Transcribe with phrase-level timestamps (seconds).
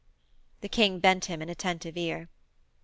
[0.61, 2.27] The King bent him an attentive ear.